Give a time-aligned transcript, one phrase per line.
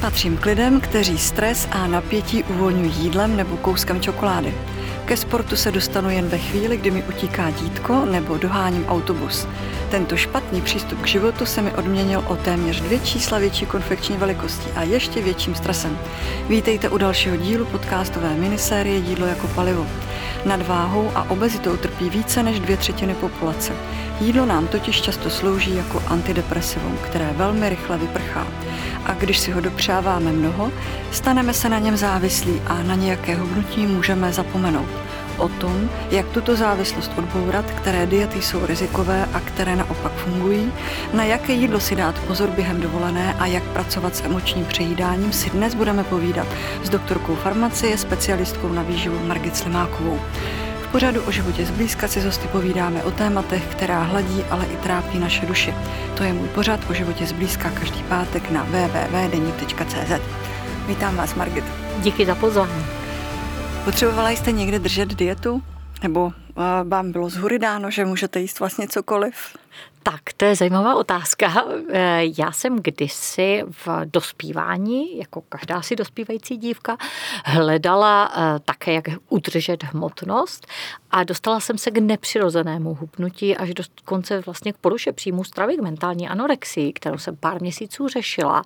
[0.00, 4.54] Patřím k lidem, kteří stres a napětí uvolňují jídlem nebo kouskem čokolády.
[5.04, 9.46] Ke sportu se dostanu jen ve chvíli, kdy mi utíká dítko nebo doháním autobus.
[9.90, 14.70] Tento špatný přístup k životu se mi odměnil o téměř dvě čísla větší konfekční velikosti
[14.76, 15.98] a ještě větším stresem.
[16.48, 19.86] Vítejte u dalšího dílu podcastové minisérie Jídlo jako palivo.
[20.44, 23.72] Nadváhou a obezitou trpí více než dvě třetiny populace.
[24.20, 28.46] Jídlo nám totiž často slouží jako antidepresivum, které velmi rychle vyprchá.
[29.04, 30.72] A když si ho dopřáváme mnoho,
[31.12, 34.88] staneme se na něm závislí a na nějaké hubnutí můžeme zapomenout.
[35.40, 40.72] O tom, jak tuto závislost odbourat, které diety jsou rizikové a které naopak fungují,
[41.12, 45.50] na jaké jídlo si dát pozor během dovolené a jak pracovat s emočním přejídáním, si
[45.50, 46.46] dnes budeme povídat
[46.84, 50.20] s doktorkou farmacie, specialistkou na výživu Margit Slimákovou
[50.92, 55.46] pořadu o životě zblízka si zosty povídáme o tématech, která hladí, ale i trápí naše
[55.46, 55.74] duši.
[56.14, 60.12] To je můj pořad o životě zblízka každý pátek na www.denik.cz.
[60.86, 61.64] Vítám vás, Margit.
[61.98, 62.99] Díky za pozvání.
[63.84, 65.62] Potřebovala jste někde držet dietu?
[66.02, 66.32] Nebo uh,
[66.84, 69.34] vám bylo zhury dáno, že můžete jíst vlastně cokoliv?
[70.02, 71.64] Tak, to je zajímavá otázka.
[71.92, 76.96] Eh, já jsem kdysi v dospívání, jako každá si dospívající dívka,
[77.44, 80.66] hledala eh, také, jak udržet hmotnost
[81.10, 85.76] a dostala jsem se k nepřirozenému hubnutí až do konce vlastně k poruše příjmu stravy,
[85.76, 88.62] k mentální anorexii, kterou jsem pár měsíců řešila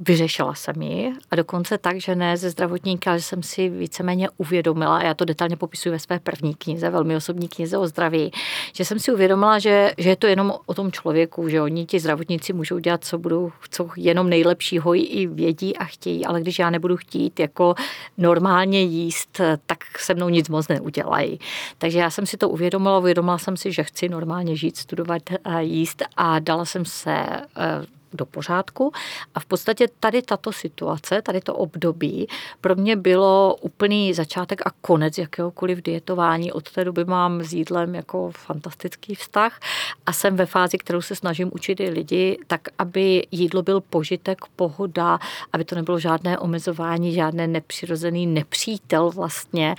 [0.00, 4.98] Vyřešila jsem ji a dokonce tak, že ne ze zdravotníka, že jsem si víceméně uvědomila,
[4.98, 8.30] a já to detailně popisuji ve své první knize, velmi osobní knize o zdraví,
[8.72, 12.00] že jsem si uvědomila, že, že je to jenom o tom člověku, že oni ti
[12.00, 16.70] zdravotníci můžou dělat, co budou, co jenom nejlepšího i vědí a chtějí, ale když já
[16.70, 17.74] nebudu chtít jako
[18.18, 21.38] normálně jíst, tak se mnou nic moc neudělají.
[21.78, 25.22] Takže já jsem si to uvědomila, uvědomila jsem si, že chci normálně žít, studovat,
[25.60, 27.14] jíst a dala jsem se
[27.56, 28.92] eh, do pořádku.
[29.34, 32.26] A v podstatě tady tato situace, tady to období
[32.60, 36.52] pro mě bylo úplný začátek a konec jakéhokoliv dietování.
[36.52, 39.60] Od té doby mám s jídlem jako fantastický vztah
[40.06, 44.38] a jsem ve fázi, kterou se snažím učit i lidi, tak aby jídlo byl požitek,
[44.56, 45.18] pohoda,
[45.52, 49.74] aby to nebylo žádné omezování, žádné nepřirozený nepřítel vlastně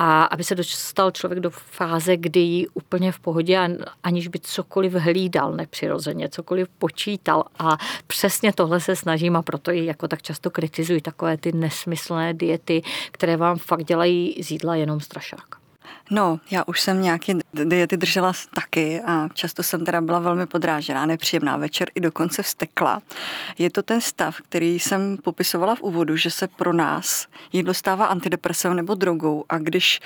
[0.00, 4.92] a aby se dostal člověk do fáze, kdy jí úplně v pohodě, aniž by cokoliv
[4.92, 7.44] hlídal nepřirozeně, cokoliv počítal.
[7.58, 7.76] A
[8.06, 12.82] přesně tohle se snažím a proto ji jako tak často kritizuji takové ty nesmyslné diety,
[13.10, 15.57] které vám fakt dělají z jídla jenom strašák.
[16.10, 21.06] No, já už jsem nějaké diety držela taky a často jsem teda byla velmi podrážená,
[21.06, 23.02] nepříjemná večer i dokonce vstekla.
[23.58, 28.06] Je to ten stav, který jsem popisovala v úvodu, že se pro nás jídlo stává
[28.06, 30.00] antidepresivem nebo drogou a když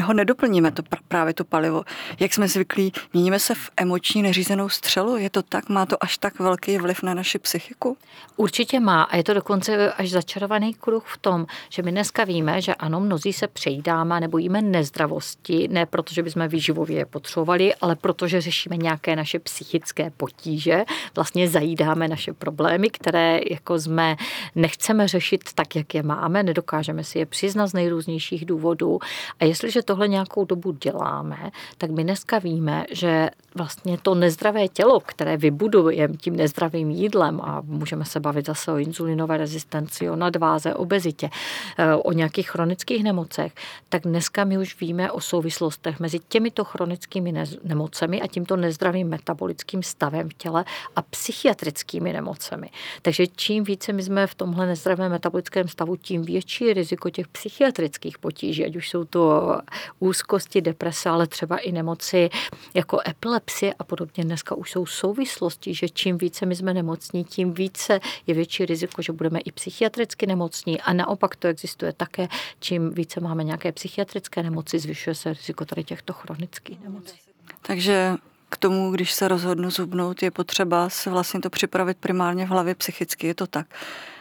[0.00, 1.82] ho nedoplníme, to právě to palivo,
[2.20, 6.18] jak jsme zvyklí, měníme se v emoční neřízenou střelu, je to tak, má to až
[6.18, 7.96] tak velký vliv na naši psychiku?
[8.36, 12.60] Určitě má a je to dokonce až začarovaný kruh v tom, že my dneska víme,
[12.60, 17.74] že ano, mnozí se přejídáme nebo jíme nezdravost bolesti, ne proto, že bychom výživově potřebovali,
[17.74, 24.16] ale protože řešíme nějaké naše psychické potíže, vlastně zajídáme naše problémy, které jako jsme
[24.54, 28.98] nechceme řešit tak, jak je máme, nedokážeme si je přiznat z nejrůznějších důvodů.
[29.40, 35.00] A jestliže tohle nějakou dobu děláme, tak my dneska víme, že vlastně to nezdravé tělo,
[35.00, 40.74] které vybudujeme tím nezdravým jídlem a můžeme se bavit zase o inzulinové rezistenci, o nadváze,
[40.74, 41.30] obezitě,
[41.78, 43.52] eh, o nějakých chronických nemocech,
[43.88, 49.82] tak dneska my už víme o souvislostech mezi těmito chronickými nemocemi a tímto nezdravým metabolickým
[49.82, 50.64] stavem v těle
[50.96, 52.70] a psychiatrickými nemocemi.
[53.02, 58.18] Takže čím více my jsme v tomhle nezdravém metabolickém stavu, tím větší riziko těch psychiatrických
[58.18, 59.56] potíží, ať už jsou to
[59.98, 62.30] úzkosti, deprese, ale třeba i nemoci
[62.74, 64.24] jako epilepsie a podobně.
[64.24, 69.02] Dneska už jsou souvislosti, že čím více my jsme nemocní, tím více je větší riziko,
[69.02, 72.28] že budeme i psychiatricky nemocní a naopak to existuje také,
[72.60, 77.14] čím více máme nějaké psychiatrické nemoci, zvyšuje se riziko tady těchto chronických nemocí.
[77.62, 78.16] Takže
[78.48, 82.74] k tomu, když se rozhodnu zubnout, je potřeba se vlastně to připravit primárně v hlavě
[82.74, 83.66] psychicky, je to tak?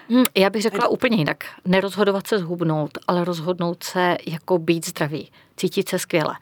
[0.10, 1.44] Hmm, já bych řekla úplně jinak.
[1.66, 6.34] Nerozhodovat se zhubnout, ale rozhodnout se jako být zdravý, cítit se skvěle.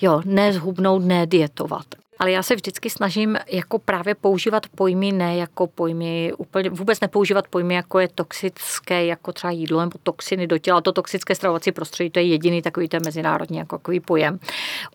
[0.00, 1.86] Jo, ne zhubnout, ne dietovat.
[2.18, 7.48] Ale já se vždycky snažím jako právě používat pojmy ne jako pojmy, úplně vůbec nepoužívat
[7.48, 10.80] pojmy, jako je toxické, jako třeba jídlo nebo toxiny do těla.
[10.80, 14.38] To toxické stravovací prostředí, to je jediný takový ten mezinárodní jako takový pojem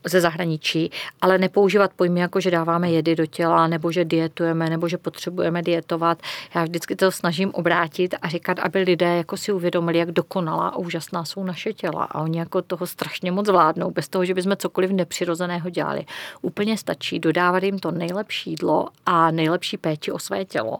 [0.06, 0.92] ze zahraničí,
[1.22, 5.62] ale nepoužívat pojmy jako, že dáváme jedy do těla, nebo že dietujeme, nebo že potřebujeme
[5.62, 6.22] dietovat.
[6.56, 10.76] Já vždycky to snažím obrátit a říkat, aby lidé jako si uvědomili, jak dokonalá a
[10.76, 14.58] úžasná jsou naše těla a oni jako toho strašně moc vládnou, bez toho, že bychom
[14.58, 16.06] cokoliv nepřirozeného dělali.
[16.42, 20.78] Úplně stačí nejlepší, dodávat jim to nejlepší jídlo a nejlepší péči o své tělo.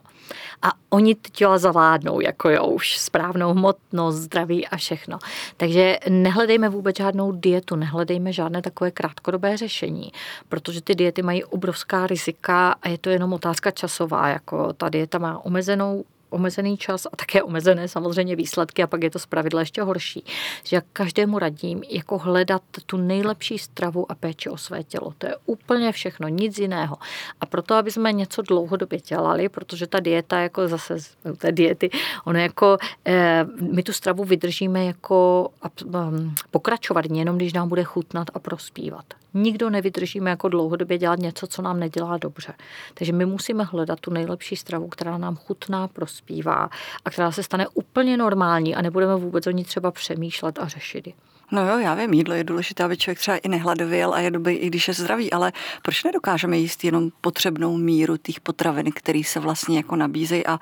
[0.62, 5.20] A oni ty těla zavládnou, jako jo, už správnou hmotnost, zdraví a všechno.
[5.58, 10.12] Takže nehledejme vůbec žádnou dietu, nehledejme žádné takové krátkodobé řešení,
[10.50, 15.20] protože ty diety mají obrovská rizika a je to jenom otázka časová, jako ta dieta
[15.20, 19.82] má omezenou omezený čas a také omezené samozřejmě výsledky a pak je to zpravidla ještě
[19.82, 20.26] horší.
[20.64, 25.14] Že já každému radím jako hledat tu nejlepší stravu a péči o své tělo.
[25.18, 26.98] To je úplně všechno, nic jiného.
[27.42, 30.98] A proto, aby jsme něco dlouhodobě dělali, protože ta dieta jako zase,
[31.38, 31.90] té diety,
[32.26, 35.50] ono jako, eh, my tu stravu vydržíme jako
[35.86, 39.21] um, pokračovat jenom, když nám bude chutnat a prospívat.
[39.34, 42.54] Nikdo nevydržíme jako dlouhodobě dělat něco, co nám nedělá dobře.
[42.94, 46.70] Takže my musíme hledat tu nejlepší stravu, která nám chutná, prospívá
[47.06, 51.08] a která se stane úplně normální a nebudeme vůbec o ní třeba přemýšlet a řešit.
[51.52, 54.56] No jo, já vím, jídlo je důležité, aby člověk třeba i nehladověl a je dobrý,
[54.56, 55.52] i když je zdravý, ale
[55.82, 60.60] proč nedokážeme jíst jenom potřebnou míru těch potravin, které se vlastně jako nabízejí a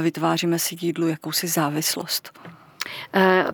[0.00, 2.38] vytváříme si jídlu jakousi závislost?
[3.14, 3.44] Eh,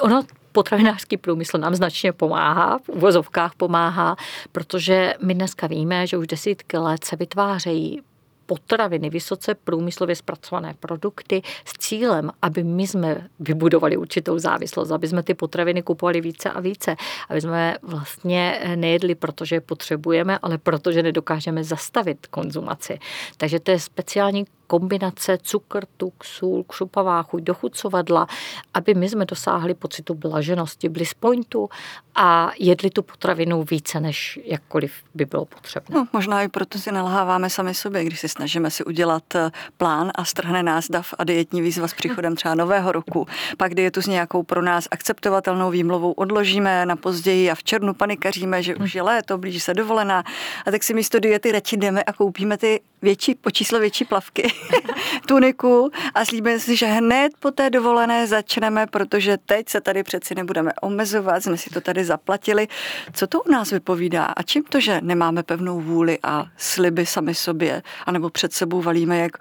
[0.00, 0.22] ono
[0.54, 4.16] potravinářský průmysl nám značně pomáhá, v uvozovkách pomáhá,
[4.52, 8.02] protože my dneska víme, že už desítky let se vytvářejí
[8.46, 15.22] potraviny, vysoce průmyslově zpracované produkty s cílem, aby my jsme vybudovali určitou závislost, aby jsme
[15.22, 16.96] ty potraviny kupovali více a více,
[17.28, 22.98] aby jsme vlastně nejedli, protože je potřebujeme, ale protože nedokážeme zastavit konzumaci.
[23.36, 28.26] Takže to je speciální kombinace cukr, tuk, sůl, křupavá chuť, dochucovadla,
[28.74, 31.68] aby my jsme dosáhli pocitu blaženosti, bliss pointu
[32.14, 35.94] a jedli tu potravinu více, než jakkoliv by bylo potřebné.
[35.94, 40.10] No, možná i proto si nalháváme sami sobě, když si snažíme si udělat eh, plán
[40.14, 43.26] a strhne nás dav a dietní výzva s příchodem třeba nového roku.
[43.56, 48.62] Pak dietu s nějakou pro nás akceptovatelnou výmluvou odložíme na později a v červnu panikaříme,
[48.62, 50.24] že už je léto, blíží se dovolená
[50.66, 54.52] a tak si místo diety radši jdeme a koupíme ty větší, po číslo větší plavky,
[55.28, 60.34] tuniku a slíbíme si, že hned po té dovolené začneme, protože teď se tady přeci
[60.34, 62.68] nebudeme omezovat, jsme si to tady zaplatili.
[63.12, 67.34] Co to u nás vypovídá a čím to, že nemáme pevnou vůli a sliby sami
[67.34, 69.32] sobě, anebo před sebou valíme jak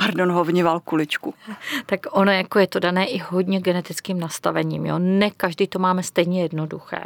[0.00, 1.34] pardon, hovnival kuličku.
[1.86, 4.86] Tak ono jako je to dané i hodně genetickým nastavením.
[4.86, 4.98] Jo?
[4.98, 7.04] Ne každý to máme stejně jednoduché.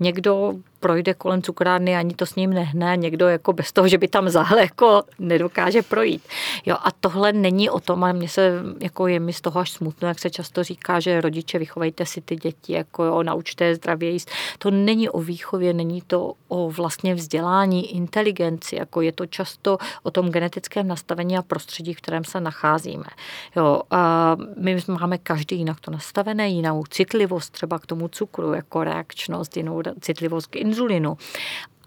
[0.00, 0.52] Někdo
[0.86, 4.28] projde kolem cukrárny, ani to s ním nehne, někdo jako bez toho, že by tam
[4.28, 6.22] zahle, jako nedokáže projít.
[6.66, 9.70] Jo, a tohle není o tom, a mně se, jako je mi z toho až
[9.70, 13.74] smutno, jak se často říká, že rodiče vychovejte si ty děti, jako jo, naučte je
[13.74, 14.30] zdravě jíst.
[14.58, 20.10] To není o výchově, není to o vlastně vzdělání, inteligenci, jako je to často o
[20.10, 23.10] tom genetickém nastavení a prostředí, v kterém se nacházíme.
[23.56, 28.84] Jo, a my máme každý jinak to nastavené, jinou citlivost třeba k tomu cukru, jako
[28.84, 31.18] reakčnost, jinou citlivost k inzulinu ぞれの。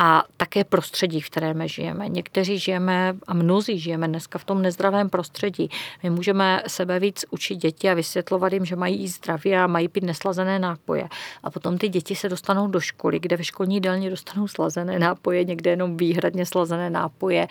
[0.02, 2.10] A také prostředí, v kterém žijeme.
[2.10, 5.70] Někteří žijeme a mnozí žijeme dneska v tom nezdravém prostředí.
[6.04, 9.88] My můžeme sebe víc učit děti a vysvětlovat jim, že mají jíst zdravě a mají
[9.88, 11.08] pít neslazené nápoje.
[11.44, 15.44] A potom ty děti se dostanou do školy, kde ve školní jídelně dostanou slazené nápoje,
[15.44, 17.48] někde jenom výhradně slazené nápoje.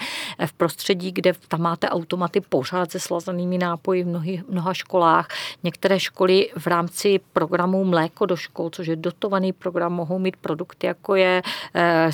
[0.47, 5.29] V prostředí, kde tam máte automaty pořád se slazenými nápoji v mnohy, mnoha školách.
[5.63, 10.87] Některé školy v rámci programu Mléko do škol, což je dotovaný program, mohou mít produkty,
[10.87, 11.43] jako je
[11.75, 12.11] eh,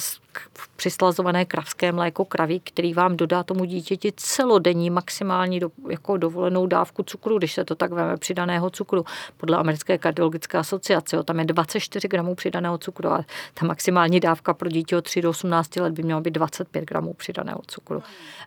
[0.77, 7.03] přislazované kravské mléko kraví, který vám dodá tomu dítěti celodenní maximální do, jako dovolenou dávku
[7.03, 9.05] cukru, když se to tak veme, přidaného cukru.
[9.37, 13.25] Podle americké kardiologické asociace, jo, tam je 24 gramů přidaného cukru a
[13.55, 17.15] ta maximální dávka pro dítě od 3 do 18 let by měla být 25 gramů
[17.15, 18.03] přidaného cukru.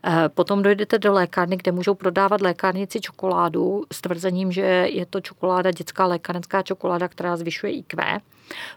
[0.06, 5.22] Eh, potom dojdete do lékárny, kde můžou prodávat lékárnici čokoládu s tvrzením, že je to
[5.22, 8.20] čokoláda, dětská lékárenská čokoláda, která zvyšuje IQ.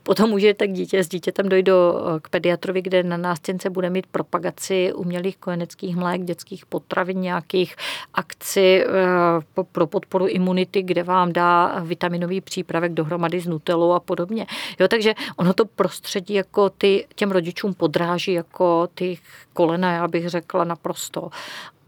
[0.03, 4.07] Potom můžete k dítě s dítětem dojít do, k pediatrovi, kde na nástěnce bude mít
[4.07, 7.77] propagaci umělých kojeneckých mlék, dětských potravin, nějakých
[8.15, 14.47] akci eh, pro podporu imunity, kde vám dá vitaminový přípravek dohromady s nutelou a podobně.
[14.81, 19.19] Jo, takže ono to prostředí jako ty, těm rodičům podráží jako ty
[19.53, 21.31] kolena, já bych řekla naprosto.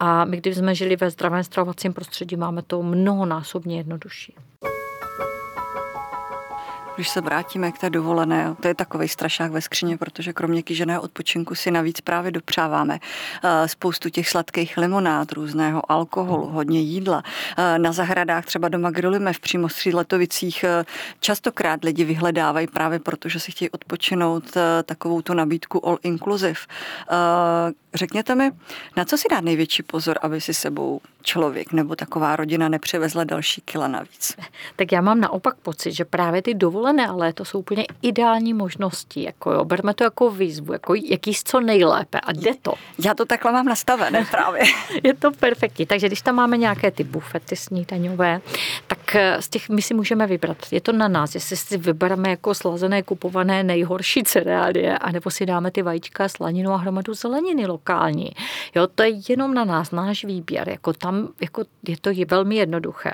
[0.00, 4.34] A my, když jsme žili ve zdravém stravovacím prostředí, máme to mnohonásobně jednodušší.
[6.94, 11.02] Když se vrátíme k té dovolené, to je takový strašák ve skříně, protože kromě kýženého
[11.02, 12.98] odpočinku si navíc právě dopřáváme
[13.44, 17.22] eh, spoustu těch sladkých limonád, různého alkoholu, hodně jídla.
[17.58, 18.90] Eh, na zahradách třeba doma
[19.32, 20.64] v přímo Letovicích.
[20.64, 20.84] Eh,
[21.20, 24.44] častokrát lidi vyhledávají právě proto, že si chtějí odpočinout
[24.84, 26.60] takovou tu nabídku all inclusive.
[27.94, 28.50] Řekněte mi,
[28.96, 33.60] na co si dát největší pozor, aby si sebou člověk nebo taková rodina nepřevezla další
[33.60, 34.36] kila navíc?
[34.76, 38.54] Tak já mám naopak pocit, že právě ty dovolené dovolené, ale to jsou úplně ideální
[38.54, 39.22] možnosti.
[39.22, 42.74] Jako jo, berme to jako výzvu, jako jak jíst co nejlépe a jde to.
[43.04, 44.62] Já to takhle mám nastavené právě.
[45.04, 45.86] je to perfektní.
[45.86, 48.40] Takže když tam máme nějaké ty bufety snídaňové,
[48.86, 50.56] tak eh, z těch my si můžeme vybrat.
[50.70, 55.70] Je to na nás, jestli si vybereme jako slazené, kupované nejhorší cereálie, anebo si dáme
[55.70, 58.30] ty vajíčka, slaninu a hromadu zeleniny lokální.
[58.74, 60.68] Jo, to je jenom na nás, náš výběr.
[60.68, 63.12] Jako tam jako je to je velmi jednoduché.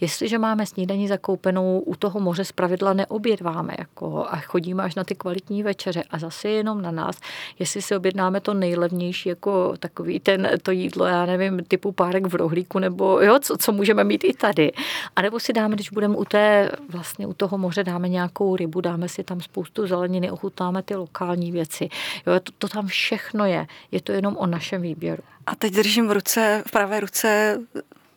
[0.00, 5.14] Jestliže máme snídaní zakoupenou u toho moře pravidla neobědváme jako, a chodíme až na ty
[5.14, 7.16] kvalitní večeře a zase jenom na nás,
[7.58, 12.34] jestli si objednáme to nejlevnější jako takový ten, to jídlo, já nevím, typu párek v
[12.34, 14.72] rohlíku nebo jo, co, co můžeme mít i tady.
[15.16, 18.80] A nebo si dáme, když budeme u té, vlastně u toho moře dáme nějakou rybu,
[18.80, 21.88] dáme si tam spoustu zeleniny, ochutnáme ty lokální věci.
[22.26, 23.66] Jo, to, to tam všechno je.
[23.90, 25.22] Je to jenom o našem výběru.
[25.46, 27.58] A teď držím v ruce, v pravé ruce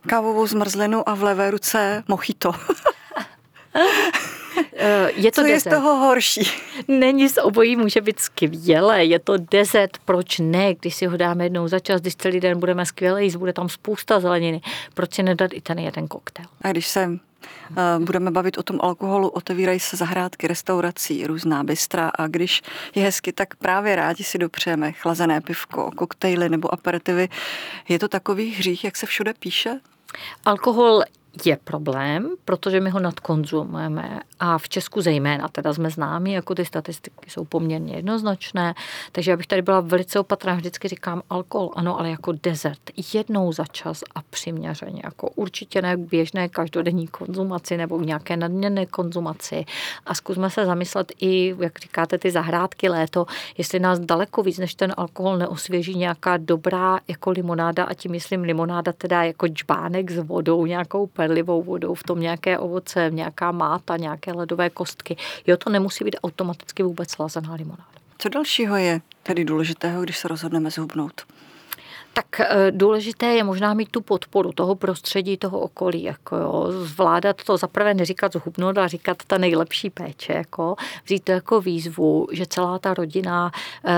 [0.07, 2.51] kávovou zmrzlinu a v levé ruce mochito.
[4.75, 6.41] Eh, je to Co je z toho horší?
[6.87, 9.05] Není z obojí, může být skvělé.
[9.05, 10.73] Je to dezert, proč ne?
[10.73, 13.69] Když si ho dáme jednou za čas, když celý den budeme skvěle jíst, bude tam
[13.69, 14.61] spousta zeleniny.
[14.93, 16.47] Proč si nedat i ten jeden koktejl?
[16.61, 22.11] A když se uh, budeme bavit o tom alkoholu, otevírají se zahrádky restaurací, různá bystra
[22.15, 22.61] a když
[22.95, 27.29] je hezky, tak právě rádi si dopřejeme chlazené pivko, koktejly nebo aperitivy.
[27.89, 29.79] Je to takový hřích, jak se všude píše?
[30.45, 31.03] Alkohol
[31.45, 36.65] je problém, protože my ho nadkonzumujeme a v Česku zejména teda jsme známi, jako ty
[36.65, 38.73] statistiky jsou poměrně jednoznačné,
[39.11, 42.79] takže já bych tady byla velice opatrná, vždycky říkám alkohol, ano, ale jako dezert,
[43.13, 49.65] jednou za čas a přiměřeně, jako určitě ne běžné každodenní konzumaci nebo nějaké nadměrné konzumaci.
[50.05, 53.25] A zkusme se zamyslet i, jak říkáte, ty zahrádky léto,
[53.57, 58.41] jestli nás daleko víc než ten alkohol neosvěží nějaká dobrá jako limonáda a tím myslím
[58.41, 63.97] limonáda teda jako čbánek s vodou, nějakou perlivou vodou, v tom nějaké ovoce, nějaká máta,
[63.97, 65.17] nějaké ledové kostky.
[65.47, 67.93] Jo, to nemusí být automaticky vůbec slazená limonáda.
[68.17, 71.21] Co dalšího je tedy důležitého, když se rozhodneme zhubnout?
[72.13, 76.03] Tak eh, důležité je možná mít tu podporu toho prostředí, toho okolí.
[76.03, 76.65] Jako jo.
[76.69, 80.33] Zvládat to zaprvé neříkat zhubnout, a říkat ta nejlepší péče.
[80.33, 80.75] Jako.
[81.05, 83.51] Vzít to jako výzvu, že celá ta rodina
[83.85, 83.91] eh,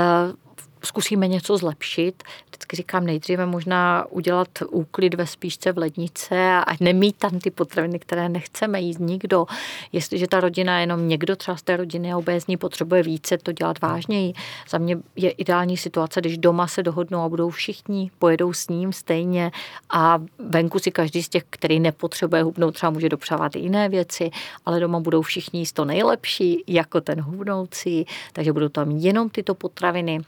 [0.86, 2.24] zkusíme něco zlepšit.
[2.48, 8.00] Vždycky říkám nejdříve možná udělat úklid ve spíšce v lednice a nemít tam ty potraviny,
[8.00, 9.46] které nechceme jíst nikdo.
[9.92, 13.82] Jestliže ta rodina, jenom někdo třeba z té rodiny a obézní potřebuje více, to dělat
[13.82, 14.34] vážněji.
[14.70, 18.94] Za mě je ideální situace, když doma se dohodnou a budou všichni, pojedou s ním
[18.94, 19.52] stejně
[19.90, 24.32] a venku si každý z těch, který nepotřebuje hubnout, třeba může dopřávat i jiné věci,
[24.66, 29.56] ale doma budou všichni jíst to nejlepší, jako ten hubnoucí, takže budou tam jenom tyto
[29.56, 30.20] potraviny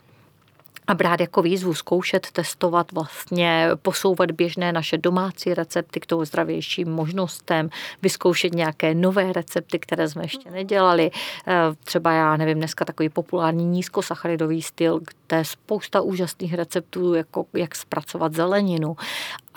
[0.87, 6.91] a brát jako výzvu, zkoušet, testovat, vlastně posouvat běžné naše domácí recepty k tomu zdravějším
[6.91, 7.69] možnostem,
[8.01, 11.11] vyzkoušet nějaké nové recepty, které jsme ještě nedělali.
[11.47, 11.53] Eh,
[11.83, 17.75] třeba já nevím, dneska takový populární nízkosacharidový styl, kde je spousta úžasných receptů, jako jak
[17.75, 18.95] zpracovat zeleninu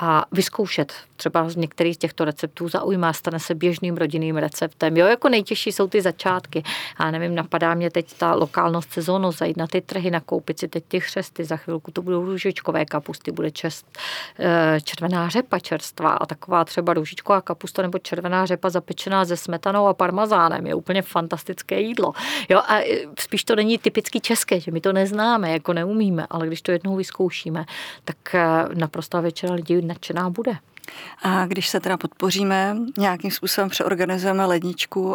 [0.00, 0.92] a vyzkoušet.
[1.16, 4.96] Třeba z některých z těchto receptů zaujmá, stane se běžným rodinným receptem.
[4.96, 6.62] Jo, jako nejtěžší jsou ty začátky.
[6.96, 10.84] A nevím, napadá mě teď ta lokálnost sezónu, zajít na ty trhy, nakoupit si teď
[10.88, 13.86] ty chřesty, za chvilku to budou růžičkové kapusty, bude čest,
[14.38, 19.86] eh, červená řepa čerstvá a taková třeba růžičková kapusta nebo červená řepa zapečená se smetanou
[19.86, 20.66] a parmazánem.
[20.66, 22.12] Je úplně fantastické jídlo.
[22.48, 22.84] Jo, a eh,
[23.18, 26.96] spíš to není typicky české, že my to neznáme, jako neumíme, ale když to jednou
[26.96, 27.64] vyzkoušíme,
[28.04, 30.52] tak eh, naprosto většina lidí nadšená bude.
[31.22, 35.14] A když se teda podpoříme, nějakým způsobem přeorganizujeme ledničku,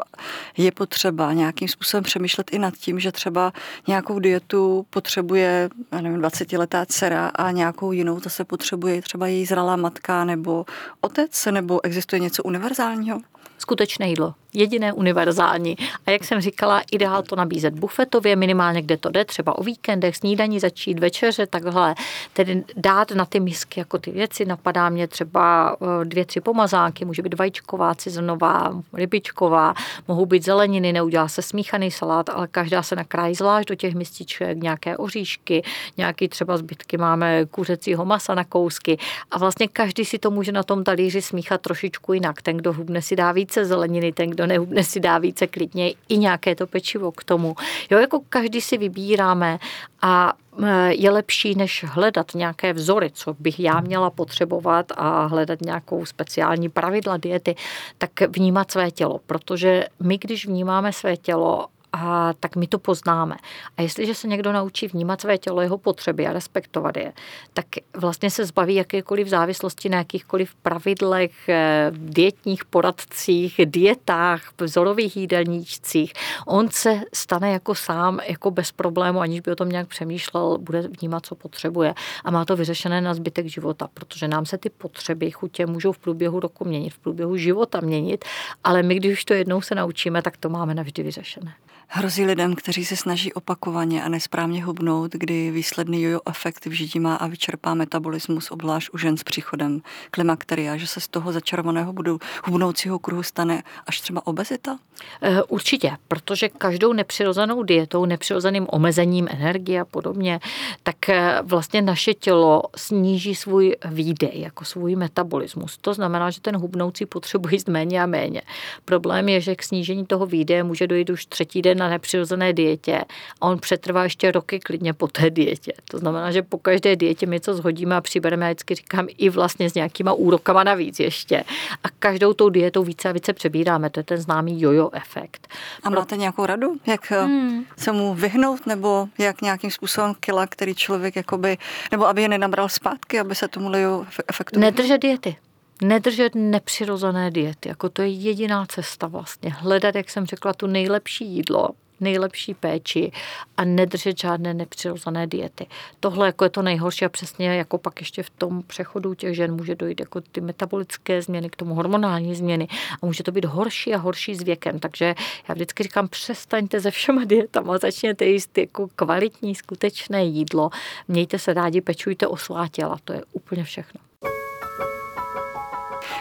[0.57, 3.53] je potřeba nějakým způsobem přemýšlet i nad tím, že třeba
[3.87, 9.75] nějakou dietu potřebuje, já nevím, 20-letá dcera a nějakou jinou zase potřebuje třeba její zralá
[9.75, 10.65] matka nebo
[11.01, 13.19] otec, nebo existuje něco univerzálního?
[13.57, 14.33] skutečné jídlo.
[14.55, 15.75] Jediné univerzální.
[16.05, 20.15] A jak jsem říkala, ideál to nabízet bufetově, minimálně kde to jde, třeba o víkendech,
[20.15, 21.95] snídaní začít, večeře, takhle.
[22.33, 24.45] Tedy dát na ty misky jako ty věci.
[24.45, 29.73] Napadá mě třeba eh, dvě, tři pomazánky, může být vajíčková, cizonová, rybičková,
[30.07, 34.57] mohou být zeleniny, neudělá se smíchaný salát, ale každá se nakrájí zvlášť do těch mističek,
[34.57, 35.63] nějaké oříšky,
[35.97, 38.97] nějaký třeba zbytky máme kuřecího masa na kousky
[39.31, 42.41] a vlastně každý si to může na tom talíři smíchat trošičku jinak.
[42.41, 46.17] Ten, kdo hubne, si dá více zeleniny, ten, kdo nehubne, si dá více klidně i
[46.17, 47.55] nějaké to pečivo k tomu.
[47.91, 49.59] Jo, jako každý si vybíráme
[50.01, 50.33] a
[50.63, 56.05] e, je lepší, než hledat nějaké vzory, co bych já měla potřebovat a hledat nějakou
[56.05, 57.55] speciální pravidla diety,
[57.97, 59.19] tak vnímat své tělo.
[59.25, 63.35] Protože my, když vnímáme své tělo a tak my to poznáme.
[63.77, 67.13] A jestliže se někdo naučí vnímat své tělo, jeho potřeby a respektovat je,
[67.53, 67.65] tak
[67.97, 76.13] vlastně se zbaví jakékoliv závislosti na jakýchkoliv pravidlech, eh, dietních poradcích, dietách, vzorových jídelníčcích.
[76.47, 80.81] On se stane jako sám, jako bez problému, aniž by o tom nějak přemýšlel, bude
[80.81, 81.93] vnímat, co potřebuje
[82.25, 85.97] a má to vyřešené na zbytek života, protože nám se ty potřeby, chutě můžou v
[85.97, 88.25] průběhu roku měnit, v průběhu života měnit,
[88.63, 91.53] ale my, když to jednou se naučíme, tak to máme navždy vyřešené.
[91.87, 96.99] Hrozí lidem, kteří se snaží opakovaně a nesprávně hubnout, kdy výsledný jojo efekt v žití
[96.99, 101.93] má a vyčerpá metabolismus, obzvlášť u žen s příchodem klimakteria, že se z toho začarovaného
[101.93, 104.77] budu, hubnoucího kruhu stane až třeba obezita?
[105.21, 110.39] Eh, určitě, protože každou nepřirozenou dietou, nepřirozeným omezením energie a podobně,
[110.83, 115.77] tak eh, vlastně naše tělo sníží svůj výdej, jako svůj metabolismus.
[115.77, 118.41] To znamená, že ten hubnoucí potřebuje jíst méně a méně.
[118.85, 123.01] Problém je, že k snížení toho výdeje může dojít už třetí den na nepřirozené dietě
[123.41, 125.73] a on přetrvá ještě roky klidně po té dietě.
[125.89, 129.29] To znamená, že po každé dietě my co zhodíme a přibereme, já vždycky říkám, i
[129.29, 131.43] vlastně s nějakýma úrokama navíc ještě.
[131.83, 133.89] A každou tou dietou více a více přebíráme.
[133.89, 135.47] To je ten známý jojo efekt.
[135.83, 137.65] A máte nějakou radu, jak eh, hmm.
[137.77, 141.57] se mu vyhnout, nebo jak nějakým způsobem kila, který člověk jakoby,
[141.91, 145.35] nebo aby je nenabral zpátky, aby se tomu jojo efektu Nedržet diety
[145.81, 147.69] nedržet nepřirozené diety.
[147.69, 149.49] Jako to je jediná cesta vlastně.
[149.49, 153.11] Hledat, jak jsem řekla, tu nejlepší jídlo, nejlepší péči
[153.57, 155.67] a nedržet žádné nepřirozené diety.
[155.99, 159.55] Tohle jako je to nejhorší a přesně jako pak ještě v tom přechodu těch žen
[159.55, 162.67] může dojít jako ty metabolické změny, k tomu hormonální změny
[163.01, 164.79] a může to být horší a horší s věkem.
[164.79, 165.15] Takže
[165.49, 170.69] já vždycky říkám, přestaňte se všema dietama, začněte jíst jako kvalitní, skutečné jídlo,
[171.07, 174.01] mějte se rádi, pečujte o svá těla, to je úplně všechno.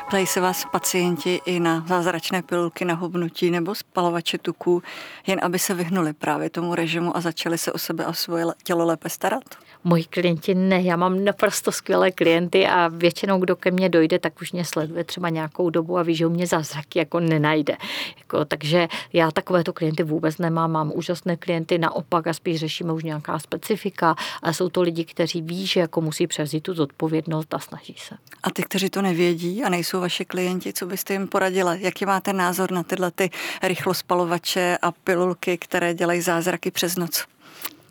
[0.09, 4.83] Ptají se vás pacienti i na zázračné pilulky na hubnutí nebo spalovače tuků,
[5.27, 8.85] jen aby se vyhnuli právě tomu režimu a začali se o sebe a svoje tělo
[8.85, 9.45] lépe starat?
[9.85, 14.41] Moji klienti ne, já mám naprosto skvělé klienty a většinou, kdo ke mně dojde, tak
[14.41, 17.77] už mě sleduje třeba nějakou dobu a ví, že u mě zázraky jako nenajde.
[18.19, 23.03] Jako, takže já takovéto klienty vůbec nemám, mám úžasné klienty naopak a spíš řešíme už
[23.03, 27.59] nějaká specifika, a jsou to lidi, kteří ví, že jako musí převzít tu zodpovědnost a
[27.59, 28.15] snaží se.
[28.43, 31.75] A ty, kteří to nevědí a nejsou vaše klienti, co byste jim poradila?
[31.75, 33.31] Jaký máte názor na tyhle ty
[33.63, 37.25] rychlospalovače a pilulky, které dělají zázraky přes noc?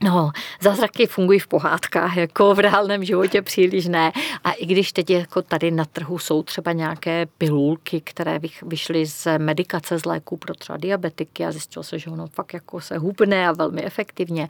[0.03, 4.11] No, zázraky fungují v pohádkách, jako v reálném životě příliš ne.
[4.43, 9.27] A i když teď jako tady na trhu jsou třeba nějaké pilulky, které vyšly z
[9.37, 13.47] medikace z léků pro třeba diabetiky a zjistilo se, že ono fakt jako se hubne
[13.47, 14.47] a velmi efektivně.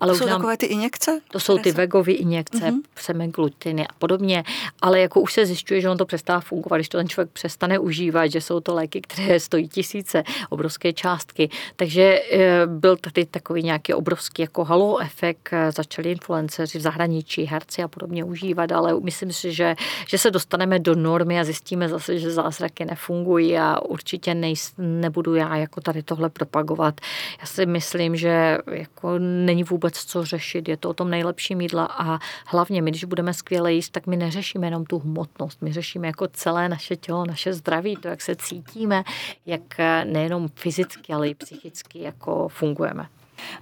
[0.00, 1.20] Ale to jsou nám, takové ty injekce?
[1.30, 2.80] To jsou ty vegové injekce, mm-hmm.
[2.96, 4.44] semaglutiny a podobně,
[4.82, 7.78] ale jako už se zjišťuje, že on to přestává fungovat, když to ten člověk přestane
[7.78, 11.50] užívat, že jsou to léky, které stojí tisíce, obrovské částky.
[11.76, 17.44] Takže eh, byl tady takový nějaký obrovský jako halo efekt eh, začali influenceři v zahraničí,
[17.44, 19.74] herci a podobně užívat, ale myslím si, že,
[20.08, 25.34] že se dostaneme do normy a zjistíme zase, že zázraky nefungují a určitě nej, nebudu
[25.34, 27.00] já jako tady tohle propagovat.
[27.40, 31.84] Já si myslím, že jako není vůbec co řešit, je to o tom nejlepším jídla
[31.84, 36.06] a hlavně my, když budeme skvěle jíst, tak my neřešíme jenom tu hmotnost, my řešíme
[36.06, 39.02] jako celé naše tělo, naše zdraví, to, jak se cítíme,
[39.46, 43.08] jak eh, nejenom fyzicky, ale i psychicky jako fungujeme.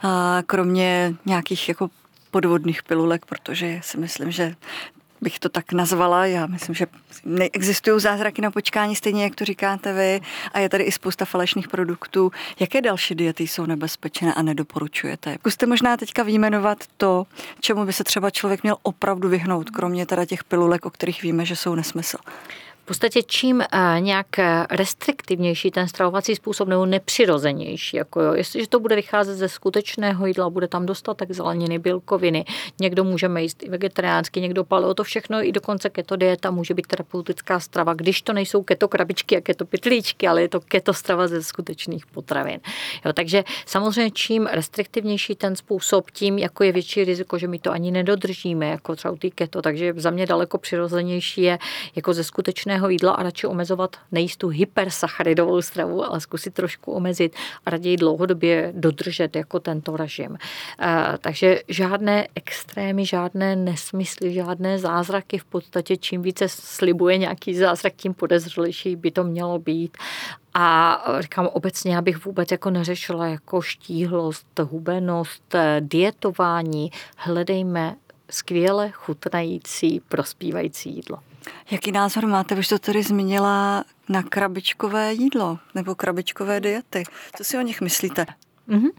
[0.03, 1.91] A kromě nějakých jako
[2.31, 4.55] podvodných pilulek, protože si myslím, že
[5.21, 6.27] bych to tak nazvala.
[6.27, 6.87] Já myslím, že
[7.25, 10.21] neexistují zázraky na počkání, stejně jak to říkáte vy,
[10.53, 12.33] a je tady i spousta falešných produktů.
[12.61, 15.37] Jaké další diety jsou nebezpečné a nedoporučujete?
[15.41, 17.27] Zkuste možná teďka výjmenovat to,
[17.61, 21.45] čemu by se třeba člověk měl opravdu vyhnout, kromě teda těch pilulek, o kterých víme,
[21.45, 22.19] že jsou nesmysl.
[22.85, 24.27] V podstatě čím eh, nějak
[24.71, 30.51] restriktivnější ten stravovací způsob nebo nepřirozenější, jako jo, jestliže to bude vycházet ze skutečného jídla,
[30.51, 32.45] bude tam dostatek zeleniny, bílkoviny,
[32.81, 36.87] někdo může jíst i vegetariánsky, někdo paleo, to všechno i dokonce keto dieta může být
[36.87, 41.29] terapeutická strava, když to nejsou keto krabičky a keto pytlíčky, ale je to keto strava
[41.29, 42.61] ze skutečných potravin.
[43.05, 47.73] Jo, takže samozřejmě čím restriktivnější ten způsob, tím jako je větší riziko, že my to
[47.73, 51.59] ani nedodržíme, jako třeba ty keto, takže za mě daleko přirozenější je
[51.97, 57.37] jako ze skutečného běžného jídla a radši omezovat nejistou hypersacharidovou stravu, ale zkusit trošku omezit
[57.67, 60.37] a raději dlouhodobě dodržet jako tento režim.
[60.81, 65.39] Eh, takže žádné extrémy, žádné nesmysly, žádné zázraky.
[65.39, 69.97] V podstatě čím více slibuje nějaký zázrak, tím podezřelější by to mělo být.
[70.55, 76.91] A říkám obecně, abych vůbec jako neřešila jako štíhlost, hubenost, eh, dietování.
[77.17, 77.97] Hledejme
[78.31, 81.34] skvěle chutnající, prospívající jídlo.
[81.71, 87.05] Jaký názor máte, už to tady zmínila, na krabičkové jídlo nebo krabičkové diety?
[87.37, 88.27] Co si o nich myslíte?
[88.69, 88.91] Mm-hmm.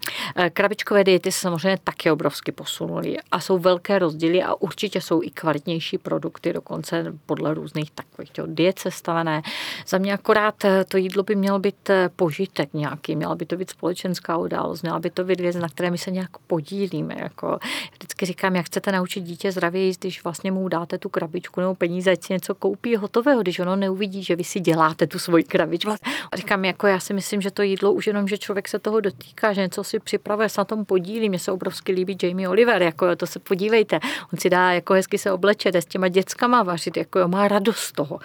[0.54, 5.30] Krabičkové diety se samozřejmě taky obrovsky posunuly a jsou velké rozdíly a určitě jsou i
[5.30, 9.42] kvalitnější produkty, dokonce podle různých takových těho, diet sestavené.
[9.88, 13.58] Za mě akorát eh, to jídlo by mělo být eh, požitek nějaký, měla by to
[13.58, 17.16] být společenská událost, měla by to být věc, na které my se nějak podílíme.
[17.18, 17.60] Jako,
[17.94, 21.76] vždycky říkám, jak chcete naučit dítě zdravě jíst, když vlastně mu dáte tu krabičku nebo
[21.76, 25.44] peníze, ať si něco koupí hotového, když ono neuvidí, že vy si děláte tu svoji
[25.44, 25.92] krabičku.
[26.32, 29.02] A říkám, jako já si myslím, že to jídlo už jenom, že člověk se toho
[29.02, 31.30] dotýká, že něco si připravuje, se na tom podílí.
[31.30, 34.00] Mně se obrovsky líbí Jamie Oliver, jako to se podívejte.
[34.34, 37.48] On si dá jako hezky se obleče, jde s těma dětskama vařit, jako jo, má
[37.48, 38.20] radost z toho.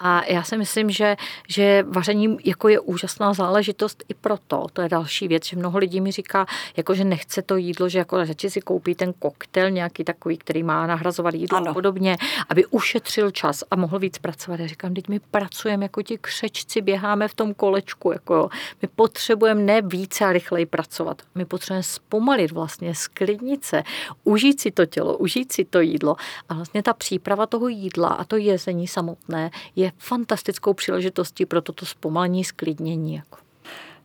[0.00, 1.16] A já si myslím, že,
[1.48, 4.66] že vaření jako je úžasná záležitost i proto.
[4.72, 7.98] To je další věc, že mnoho lidí mi říká, jako že nechce to jídlo, že
[7.98, 11.70] jako radši si koupí ten koktel nějaký takový, který má nahrazovat jídlo ano.
[11.70, 12.16] a podobně,
[12.48, 14.60] aby ušetřil čas a mohl víc pracovat.
[14.60, 18.48] Já říkám, teď my pracujeme jako ti křečci, běháme v tom kolečku, jako jo.
[18.82, 21.22] My potřebujeme ne více a rychleji pracovat.
[21.34, 23.82] My potřebujeme zpomalit vlastně, sklidnit se,
[24.24, 26.16] užít si to tělo, užít si to jídlo.
[26.48, 31.86] A vlastně ta příprava toho jídla a to jezení samotné je fantastickou příležitostí pro toto
[31.86, 33.14] zpomalení, sklidnění.
[33.14, 33.38] Jako.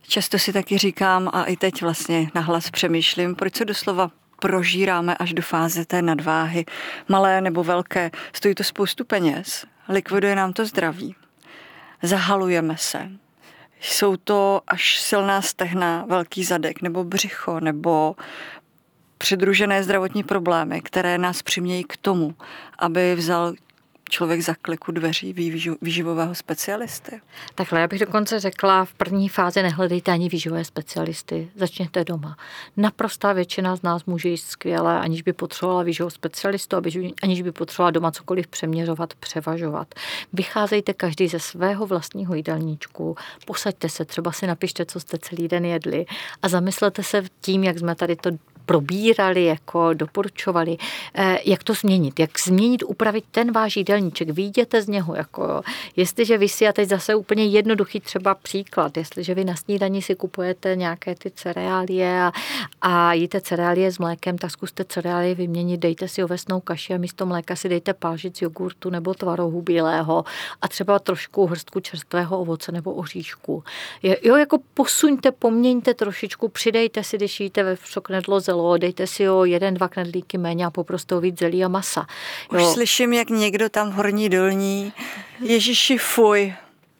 [0.08, 5.32] Často si taky říkám a i teď vlastně nahlas přemýšlím, proč se doslova prožíráme až
[5.32, 6.64] do fáze té nadváhy,
[7.08, 8.10] malé nebo velké.
[8.32, 11.14] Stojí to spoustu peněz, likviduje nám to zdraví,
[12.02, 13.10] zahalujeme se.
[13.80, 18.16] Jsou to až silná stehna, velký zadek nebo břicho nebo
[19.18, 22.34] přidružené zdravotní problémy, které nás přimějí k tomu,
[22.78, 23.52] aby vzal
[24.10, 25.32] člověk za kliku dveří
[25.82, 27.20] výživového specialisty?
[27.54, 32.36] Takhle, já bych dokonce řekla, v první fázi nehledejte ani výživové specialisty, začněte doma.
[32.76, 36.76] Naprostá většina z nás může jíst skvěle, aniž by potřebovala výživovou specialistu,
[37.22, 39.94] aniž by potřebovala doma cokoliv přeměřovat, převažovat.
[40.32, 43.16] Vycházejte každý ze svého vlastního jídelníčku,
[43.46, 46.06] posaďte se, třeba si napište, co jste celý den jedli
[46.42, 48.30] a zamyslete se tím, jak jsme tady to
[48.66, 50.76] probírali, jako doporučovali,
[51.14, 55.62] eh, jak to změnit, jak změnit, upravit ten váš jídelníček, výjděte z něho, jako
[55.96, 60.14] jestliže vy si, a teď zase úplně jednoduchý třeba příklad, jestliže vy na snídani si
[60.14, 62.32] kupujete nějaké ty cereálie a,
[62.82, 67.26] a jíte cereálie s mlékem, tak zkuste cereálie vyměnit, dejte si ovesnou kaši a místo
[67.26, 70.24] mléka si dejte pážic jogurtu nebo tvarohu bílého
[70.62, 73.64] a třeba trošku hrstku čerstvého ovoce nebo oříšku.
[74.02, 79.44] Jo, jako posuňte, poměňte trošičku, přidejte si, když jíte ve všoknedlo zelo, dejte si ho
[79.44, 82.06] jeden, dva knedlíky méně a poprostu víc zelí a masa.
[82.52, 82.58] Jo.
[82.58, 84.92] Už slyším, jak někdo tam horní dolní,
[85.40, 86.54] Ježíši fuj,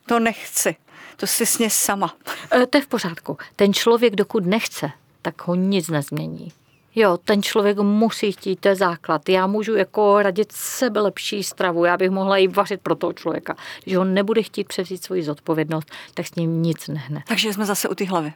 [0.07, 0.77] to nechci,
[1.17, 2.15] to si sně sama.
[2.63, 3.39] E, to je v pořádku.
[3.57, 4.91] Ten člověk, dokud nechce,
[5.23, 6.53] tak ho nic nezmění.
[6.95, 9.29] Jo, ten člověk musí chtít, to je základ.
[9.29, 13.57] Já můžu jako radit sebe lepší stravu, já bych mohla i vařit pro toho člověka.
[13.85, 17.23] Když on nebude chtít převzít svoji zodpovědnost, tak s ním nic nehne.
[17.29, 18.33] Takže jsme zase u ty hlavy.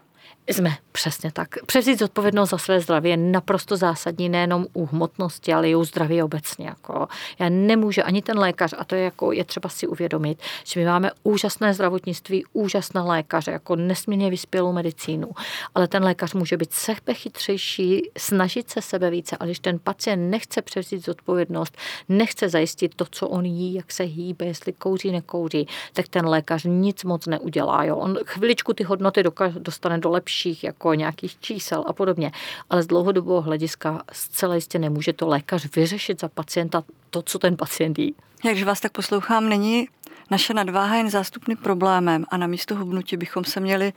[0.48, 1.48] Jsme, přesně tak.
[1.66, 6.22] Převzít zodpovědnost za své zdraví je naprosto zásadní nejenom u hmotnosti, ale i u zdraví
[6.22, 6.66] obecně.
[6.66, 7.08] Jako.
[7.38, 10.86] Já nemůžu ani ten lékař, a to je, jako, je třeba si uvědomit, že my
[10.86, 15.30] máme úžasné zdravotnictví, úžasné lékaře, jako nesmírně vyspělou medicínu,
[15.74, 20.62] ale ten lékař může být sebechytřejší, snažit se sebe více, ale když ten pacient nechce
[20.62, 21.76] převzít zodpovědnost,
[22.08, 26.64] nechce zajistit to, co on jí, jak se hýbe, jestli kouří, nekouří, tak ten lékař
[26.64, 27.84] nic moc neudělá.
[27.84, 27.96] Jo.
[27.96, 29.22] On chviličku ty hodnoty
[29.58, 32.32] dostane do lepší lepších jako nějakých čísel a podobně.
[32.70, 37.56] Ale z dlouhodobého hlediska zcela jistě nemůže to lékař vyřešit za pacienta to, co ten
[37.56, 38.14] pacient jí.
[38.44, 39.88] Jakže vás tak poslouchám, není
[40.30, 43.92] naše nadváha jen zástupným problémem a na místo hubnutí bychom se měli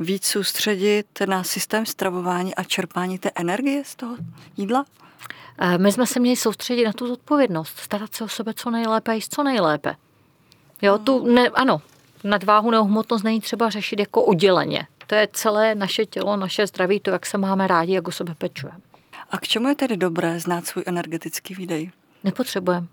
[0.00, 4.16] víc soustředit na systém stravování a čerpání té energie z toho
[4.56, 4.84] jídla?
[5.76, 9.14] My jsme se měli soustředit na tu zodpovědnost, starat se o sebe co nejlépe a
[9.14, 9.94] jíst co nejlépe.
[10.82, 11.82] Jo, tu ne, ano,
[12.24, 14.86] nadváhu nebo hmotnost není třeba řešit jako odděleně.
[15.06, 18.34] To je celé naše tělo, naše zdraví, to, jak se máme rádi, jak o sebe
[18.34, 18.80] pečujeme.
[19.30, 21.90] A k čemu je tedy dobré znát svůj energetický výdej?
[22.24, 22.86] Nepotřebujeme.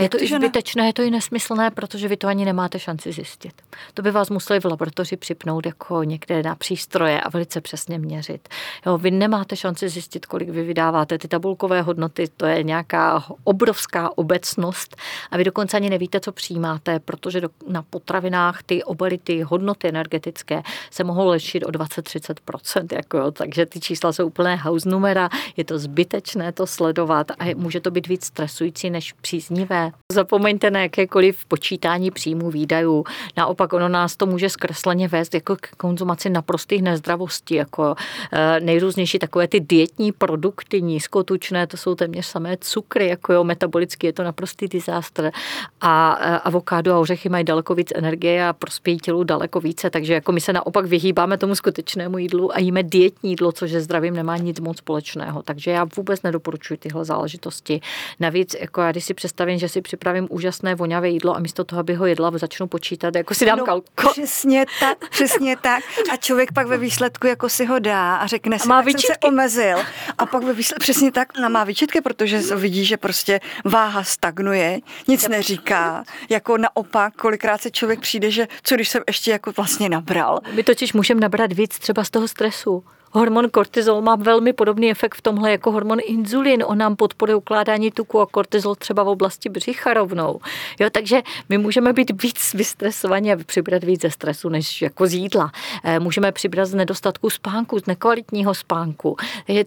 [0.00, 3.52] Je to i zbytečné, je to i nesmyslné, protože vy to ani nemáte šanci zjistit.
[3.94, 8.48] To by vás museli v laboratoři připnout jako někde na přístroje a velice přesně měřit.
[8.86, 11.18] Jo, vy nemáte šanci zjistit, kolik vy vydáváte.
[11.18, 14.96] Ty tabulkové hodnoty, to je nějaká obrovská obecnost
[15.30, 19.88] a vy dokonce ani nevíte, co přijímáte, protože do, na potravinách ty obaly, ty hodnoty
[19.88, 22.86] energetické se mohou lečit o 20-30%.
[22.92, 27.54] Jako jo, takže ty čísla jsou úplné house numera, je to zbytečné to sledovat a
[27.54, 29.81] může to být víc stresující než příznivé
[30.12, 33.04] Zapomeňte na jakékoliv počítání příjmů výdajů.
[33.36, 37.94] Naopak ono nás to může zkresleně vést jako k konzumaci naprostých nezdravostí, jako
[38.32, 44.06] eh, nejrůznější takové ty dietní produkty nízkotučné, to jsou téměř samé cukry, jako jo, metabolicky
[44.06, 45.32] je to naprostý disaster.
[45.80, 50.14] A eh, avokádo a ořechy mají daleko víc energie a prospějí tělu daleko více, takže
[50.14, 54.14] jako my se naopak vyhýbáme tomu skutečnému jídlu a jíme dietní jídlo, což se zdravím
[54.14, 55.42] nemá nic moc společného.
[55.42, 57.80] Takže já vůbec nedoporučuji tyhle záležitosti.
[58.20, 61.80] Navíc, jako já když si představím, že si připravím úžasné voňavé jídlo a místo toho,
[61.80, 64.10] aby ho jedla, začnu počítat, jako si dám no, kalko.
[64.10, 65.84] Přesně tak, přesně tak.
[66.12, 68.90] A člověk pak ve výsledku jako si ho dá a řekne si, a má tak
[68.90, 69.78] jsem se omezil.
[70.18, 74.78] A pak ve výsledku přesně tak na má výčitky, protože vidí, že prostě váha stagnuje,
[75.08, 76.04] nic neříká.
[76.28, 80.38] Jako naopak, kolikrát se člověk přijde, že co když jsem ještě jako vlastně nabral.
[80.54, 82.84] My totiž můžeme nabrat víc třeba z toho stresu.
[83.14, 86.64] Hormon kortizol má velmi podobný efekt v tomhle jako hormon inzulin.
[86.66, 90.40] On nám podporuje ukládání tuku a kortizol třeba v oblasti břicha rovnou.
[90.80, 95.14] Jo, takže my můžeme být víc vystresovaní a přibrat víc ze stresu než jako z
[95.14, 95.52] jídla.
[95.84, 99.16] Eh, můžeme přibrat z nedostatku spánku, z nekvalitního spánku.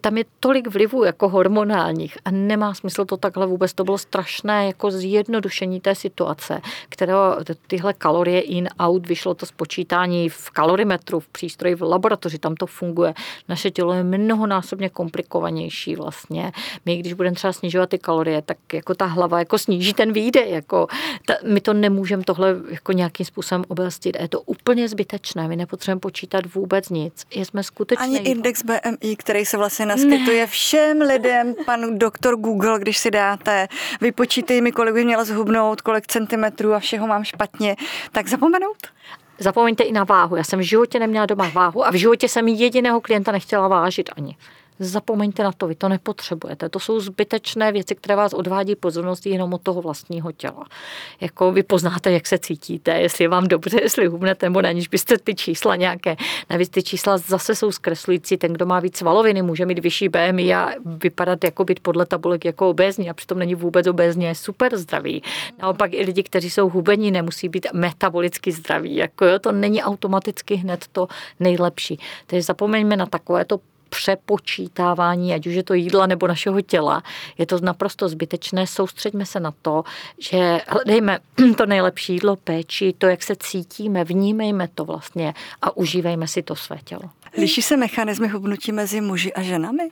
[0.01, 3.73] Tam je tolik vlivů jako hormonálních a nemá smysl to takhle vůbec.
[3.73, 10.29] To bylo strašné jako zjednodušení té situace, kterého tyhle kalorie in, out, vyšlo to spočítání
[10.29, 13.13] v kalorimetru, v přístroji v laboratoři, tam to funguje
[13.49, 16.51] naše tělo je mnohonásobně komplikovanější vlastně.
[16.85, 20.51] My, když budeme třeba snižovat ty kalorie, tak jako ta hlava jako sníží ten výdej.
[20.51, 20.87] Jako
[21.25, 24.17] ta, my to nemůžeme tohle jako nějakým způsobem obelstit.
[24.19, 25.47] Je to úplně zbytečné.
[25.47, 27.25] My nepotřebujeme počítat vůbec nic.
[27.31, 28.05] Jsme skutečně...
[28.05, 30.47] Ani index BMI, který se vlastně naskytuje ne.
[30.47, 33.67] všem lidem, pan doktor Google, když si dáte,
[34.01, 37.75] vypočítej mi, kolik by měla zhubnout, kolik centimetrů a všeho mám špatně,
[38.11, 38.77] tak zapomenout?
[39.39, 40.35] Zapomeňte i na váhu.
[40.35, 44.09] Já jsem v životě neměla doma váhu a v životě jsem jediného klienta nechtěla vážit
[44.17, 44.37] ani.
[44.79, 46.69] Zapomeňte na to, vy to nepotřebujete.
[46.69, 50.65] To jsou zbytečné věci, které vás odvádí pozornost jenom od toho vlastního těla.
[51.21, 55.17] Jako vy poznáte, jak se cítíte, jestli je vám dobře, jestli hubnete nebo aniž byste
[55.17, 56.15] ty čísla nějaké.
[56.49, 58.37] Navíc ty čísla zase jsou zkreslující.
[58.37, 62.45] Ten, kdo má víc svaloviny, může mít vyšší BMI a vypadat jako být podle tabulek
[62.45, 65.23] jako obézní a přitom není vůbec obézní, je super zdravý.
[65.61, 68.95] Naopak i lidi, kteří jsou hubení, nemusí být metabolicky zdraví.
[68.95, 71.07] Jako jo, to není automaticky hned to
[71.39, 71.99] nejlepší.
[72.25, 73.59] Takže zapomeňme na takovéto
[73.95, 77.03] přepočítávání, ať už je to jídla nebo našeho těla.
[77.37, 78.67] Je to naprosto zbytečné.
[78.67, 79.83] Soustředíme se na to,
[80.19, 81.19] že hledejme
[81.57, 86.55] to nejlepší jídlo, péči, to, jak se cítíme, vnímejme to vlastně a užívejme si to
[86.55, 87.09] své tělo.
[87.37, 89.91] Liší se mechanizmy hubnutí mezi muži a ženami?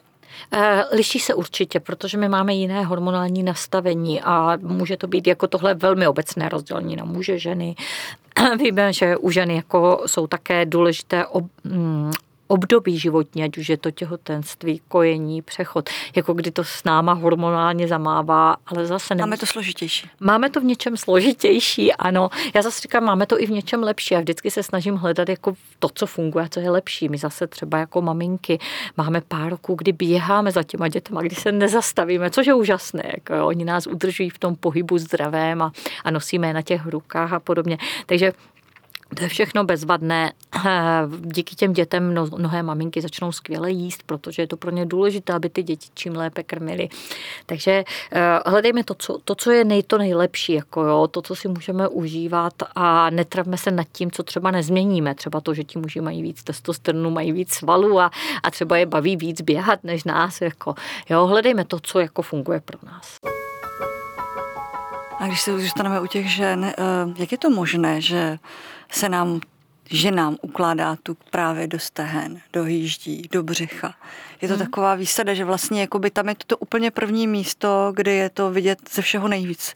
[0.51, 5.47] Eh, liší se určitě, protože my máme jiné hormonální nastavení a může to být jako
[5.47, 7.75] tohle velmi obecné rozdělení na muže, ženy.
[8.59, 12.11] Víme, že u ženy jako jsou také důležité ob, mm,
[12.53, 17.87] období životní, ať už je to těhotenství, kojení, přechod, jako kdy to s náma hormonálně
[17.87, 19.29] zamává, ale zase nemusí.
[19.29, 20.09] Máme to složitější.
[20.19, 22.29] Máme to v něčem složitější, ano.
[22.55, 25.53] Já zase říkám, máme to i v něčem lepší a vždycky se snažím hledat jako
[25.79, 27.09] to, co funguje a co je lepší.
[27.09, 28.59] My zase třeba jako maminky
[28.97, 33.03] máme pár roků, kdy běháme za těma dětma, kdy se nezastavíme, což je úžasné.
[33.05, 33.47] Jako jo.
[33.47, 35.71] Oni nás udržují v tom pohybu zdravém a,
[36.03, 37.77] a nosíme je na těch rukách a podobně.
[38.05, 38.33] Takže
[39.13, 40.33] to je všechno bezvadné.
[41.19, 45.49] Díky těm dětem mnohé maminky začnou skvěle jíst, protože je to pro ně důležité, aby
[45.49, 46.89] ty děti čím lépe krmily.
[47.45, 51.35] Takže eh, hledejme to, co, to, co je nej, to nejlepší, jako jo, to, co
[51.35, 55.15] si můžeme užívat a netravme se nad tím, co třeba nezměníme.
[55.15, 58.11] Třeba to, že ti muži mají víc testosteronu, mají víc svalů a,
[58.43, 60.41] a třeba je baví víc běhat než nás.
[60.41, 60.75] Jako,
[61.09, 63.32] jo, hledejme to, co jako funguje pro nás.
[65.23, 66.73] A když se zůstaneme u těch žen, eh,
[67.17, 68.39] jak je to možné, že
[68.91, 69.41] se nám
[69.91, 73.95] ženám ukládá tu právě do stehen, do hýždí, do břicha.
[74.41, 74.65] Je to hmm.
[74.65, 78.79] taková výsada, že vlastně jakoby tam je to úplně první místo, kde je to vidět
[78.91, 79.73] ze všeho nejvíc.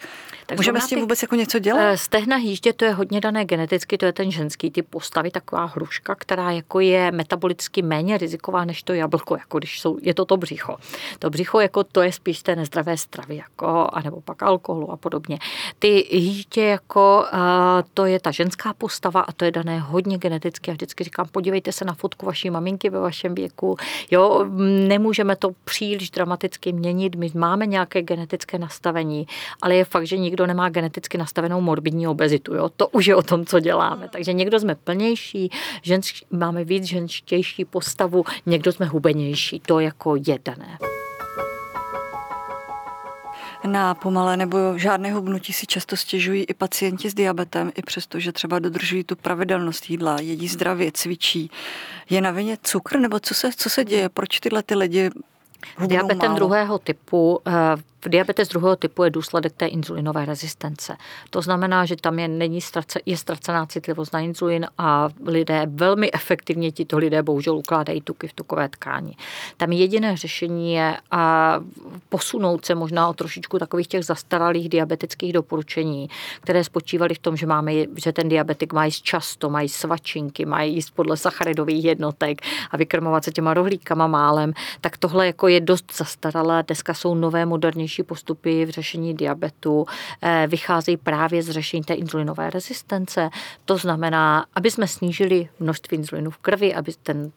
[0.48, 1.82] Tak Můžeme s tím vůbec jako něco dělat?
[1.82, 5.66] Eh, stehna hýždě, to je hodně dané geneticky, to je ten ženský typ postavy, taková
[5.66, 10.26] hruška, která jako je metabolicky méně riziková než to jablko, jako když jsou, je to
[10.26, 10.78] to břicho.
[11.20, 15.40] To břicho jako to je spíš té nezdravé stravy, jako, anebo pak alkoholu a podobně.
[15.80, 17.40] Ty hýždě jako uh,
[17.94, 20.72] to je ta ženská postava a to je dané hodně geneticky.
[20.72, 23.78] Já vždycky říkám, podívejte se na fotku vaší maminky ve vašem věku.
[24.12, 24.46] Jo,
[24.88, 27.16] nemůžeme to příliš dramaticky měnit.
[27.16, 29.28] My máme nějaké genetické nastavení,
[29.62, 32.54] ale je fakt, že nikdo nemá geneticky nastavenou morbidní obezitu.
[32.54, 32.70] Jo?
[32.70, 34.10] To už je o tom, co děláme.
[34.12, 39.60] Takže někdo jsme plnější, žensk, máme víc ženštější postavu, někdo jsme hubenější.
[39.60, 40.78] To jako je dané.
[43.66, 48.32] Na pomalé nebo žádné hubnutí si často stěžují i pacienti s diabetem, i přesto, že
[48.32, 51.52] třeba dodržují tu pravidelnost jídla, jedí zdravě, cvičí.
[52.10, 54.10] Je na vině cukr nebo co se, co se děje?
[54.10, 55.12] Proč tyhle ty lidi
[55.80, 56.36] s diabetem málo.
[56.36, 57.52] druhého typu eh,
[58.06, 60.98] Diabetes druhého typu je důsledek té inzulinové rezistence.
[61.30, 66.12] To znamená, že tam je, není ztrace, je ztracená citlivost na inzulin a lidé velmi
[66.14, 69.16] efektivně, tito lidé bohužel ukládají tuky v tukové tkáni.
[69.58, 71.54] Tam jediné řešení je a
[72.10, 76.10] posunout se možná o trošičku takových těch zastaralých diabetických doporučení,
[76.42, 80.74] které spočívaly v tom, že máme, že ten diabetik má jíst často, mají svačinky, mají
[80.74, 85.94] jíst podle sacharidových jednotek a vykrmovat se těma rohlíkama málem, tak tohle jako je dost
[85.98, 86.64] zastaralé.
[86.64, 87.46] Dneska jsou nové,
[87.88, 89.86] modernější postupy v řešení diabetu,
[90.22, 93.30] eh, vycházejí právě z řešení té inzulinové rezistence.
[93.66, 97.32] To znamená, aby jsme snížili množství inzulinu v krvi, aby ten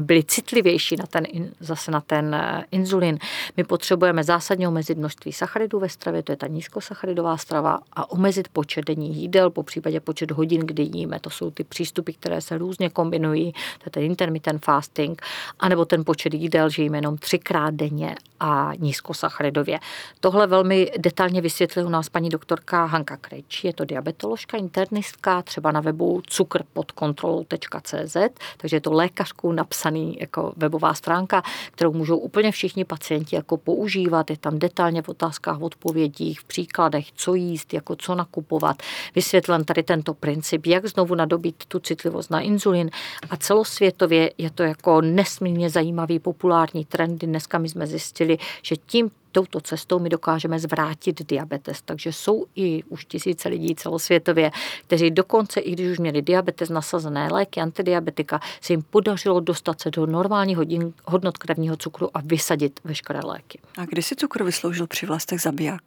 [0.00, 1.26] byli citlivější na ten,
[1.60, 3.18] zase na ten eh, inzulin.
[3.56, 8.48] My potřebujeme zásadně omezit množství sacharidů ve stravě, to je ta nízkosacharidová strava, a omezit
[8.48, 11.20] počet denních jídel, po případě počet hodin, kdy jíme.
[11.20, 15.22] To jsou ty přístupy, které se různě kombinují, to je ten intermittent fasting,
[15.60, 19.78] anebo ten počet jídel, že jíme jenom třikrát denně a nízkosacharidově.
[20.20, 23.64] Tohle velmi detailně vysvětlila u nás paní doktorka Hanka Krejč.
[23.64, 28.16] Je to diabetoložka, internistka, třeba na webu cukr pod kontrolou.cz,
[28.56, 34.30] takže je to lékařkou napsaný jako webová stránka, kterou můžou úplně všichni pacienti jako používat.
[34.30, 38.82] Je tam detailně v otázkách, odpovědích, v příkladech, co jíst, jako co nakupovat.
[39.14, 42.90] Vysvětlen tady tento princip, jak znovu nadobít tu citlivost na inzulin
[43.30, 47.26] a celosvětově je to jako nesmírně zajímavý populární trendy.
[47.26, 51.82] Dneska my jsme zjistili, že tím touto cestou my dokážeme zvrátit diabetes.
[51.82, 54.50] Takže jsou i už tisíce lidí celosvětově,
[54.86, 59.90] kteří dokonce, i když už měli diabetes, nasazené léky, antidiabetika, se jim podařilo dostat se
[59.90, 63.58] do normální hodin, hodnot krevního cukru a vysadit veškeré léky.
[63.78, 65.82] A kdy si cukr vysloužil při vlastech zabiják?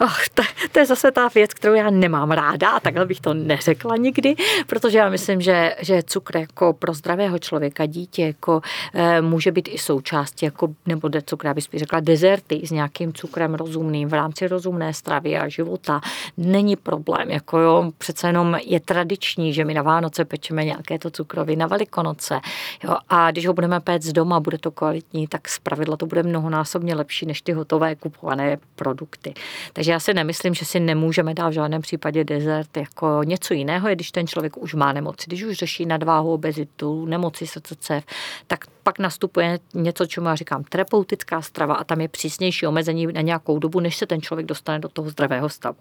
[0.00, 3.34] Oh, to, to je zase ta věc, kterou já nemám ráda a takhle bych to
[3.34, 4.34] neřekla nikdy,
[4.66, 8.60] protože já myslím, že, že cukr jako pro zdravého člověka, dítě, jako
[8.94, 13.54] e, může být i součástí, jako, nebo cukr, já bych řekla, dezerty s nějakým cukrem
[13.54, 16.00] rozumným v rámci rozumné stravy a života
[16.36, 17.30] není problém.
[17.30, 21.66] Jako jo, přece jenom je tradiční, že my na Vánoce pečeme nějaké to cukroví, na
[21.66, 22.40] Velikonoce.
[22.84, 26.94] Jo, a když ho budeme péct doma, bude to kvalitní, tak zpravidla to bude mnohonásobně
[26.94, 29.34] lepší než ty hotové kupované produkty.
[29.72, 33.88] Takže já si nemyslím, že si nemůžeme dát v žádném případě dezert jako něco jiného,
[33.88, 38.02] je, když ten člověk už má nemoci, když už řeší nadváhu, obezitu, nemoci srdce,
[38.46, 43.20] tak pak nastupuje něco, čemu já říkám terapeutická strava a tam je přísnější omezení na
[43.20, 45.78] nějakou dobu, než se ten člověk dostane do toho zdravého stavu.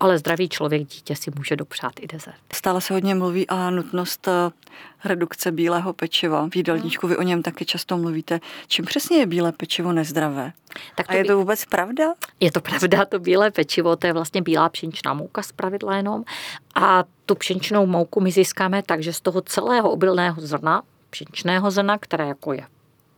[0.00, 2.36] Ale zdravý člověk dítě si může dopřát i dezert.
[2.52, 4.50] Stále se hodně mluví o nutnost eh,
[5.04, 6.48] redukce bílého pečiva.
[6.48, 8.40] V jídelníčku vy o něm taky často mluvíte.
[8.66, 10.52] Čím přesně je bílé pečivo nezdravé?
[10.94, 12.04] Tak to a je to vůbec pravda?
[12.40, 16.24] Je to pravda, to bílé pečivo, to je vlastně bílá pšeničná mouka z pravidla jenom.
[16.74, 20.82] A tu pšeničnou mouku my získáme tak, že z toho celého obilného zrna,
[21.14, 22.66] pšeničného zrna, které jako je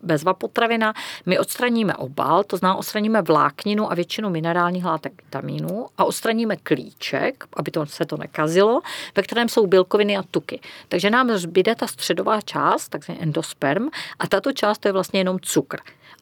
[0.02, 0.94] bezva potravina,
[1.26, 7.44] my odstraníme obal, to znamená odstraníme vlákninu a většinu minerálních látek vitamínů a odstraníme klíček,
[7.56, 8.80] aby to, se to nekazilo,
[9.16, 10.61] ve kterém jsou bílkoviny a tuky.
[10.88, 15.40] Takže nám zbyde ta středová část, takzvaný endosperm, a tato část to je vlastně jenom
[15.40, 15.78] cukr.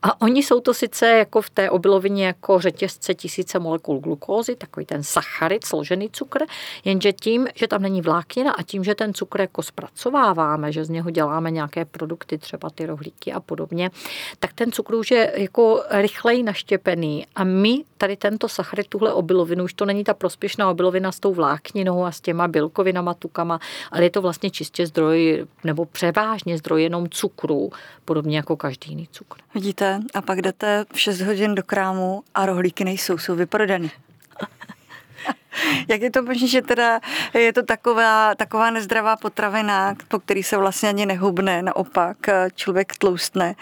[0.06, 4.86] A oni jsou to sice jako v té obilovině jako řetězce tisíce molekul glukózy, takový
[4.86, 6.44] ten sacharid, složený cukr,
[6.84, 10.88] jenže tím, že tam není vláknina a tím, že ten cukr jako zpracováváme, že z
[10.88, 13.90] něho děláme nějaké produkty, třeba ty rohlíky a podobně,
[14.38, 19.64] tak ten cukr už je jako rychleji naštěpený a my tady tento sacharid, tuhle obilovinu,
[19.64, 24.02] už to není ta prospěšná obilovina s tou vlákninou a s těma bílkovinama, tukama, ale
[24.02, 27.70] je to vlastně čistě zdroj nebo převážně zdroj jenom cukru,
[28.04, 29.40] podobně jako každý jiný cukr.
[29.54, 33.90] Vidíte, a pak jdete v 6 hodin do krámu a rohlíky nejsou, jsou vyprodaný.
[35.88, 37.00] Jak je to možné, že teda
[37.34, 42.16] je to taková, taková nezdravá potravina, po který se vlastně ani nehubne, naopak
[42.54, 43.54] člověk tloustne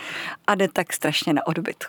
[0.46, 1.84] a jde tak strašně na odbyt.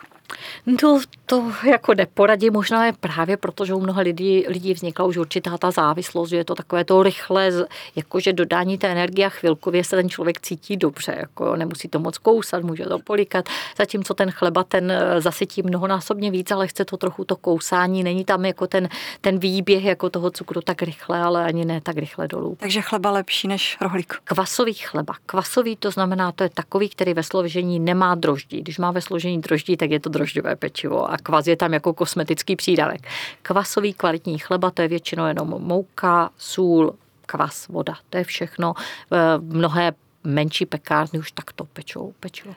[0.66, 5.16] No to jako neporadí, možná je právě proto, že u mnoha lidí, lidí vznikla už
[5.16, 7.50] určitá ta závislost, že je to takové to rychlé,
[7.96, 12.18] jakože dodání té energie a chvilkově se ten člověk cítí dobře, jako nemusí to moc
[12.18, 16.96] kousat, může to polikat, zatímco ten chleba ten eh, zasytí mnohonásobně víc, ale chce to
[16.96, 18.88] trochu to kousání, není tam jako ten,
[19.20, 22.56] ten výběh jako toho cukru tak rychle, ale ani ne tak rychle dolů.
[22.60, 24.14] Takže chleba lepší než rohlík.
[24.24, 25.14] Kvasový chleba.
[25.26, 28.60] Kvasový to znamená, to je takový, který ve složení nemá droždí.
[28.60, 31.92] Když má ve složení droždí, tak je to drožďové pečivo a kvas je tam jako
[31.94, 33.08] kosmetický přídavek.
[33.42, 36.94] Kvasový kvalitní chleba, to je většinou jenom mouka, sůl,
[37.26, 37.94] kvas, voda.
[38.10, 38.74] To je všechno.
[39.12, 39.92] E, mnohé
[40.24, 42.54] menší pekárny už takto pečou pečivo.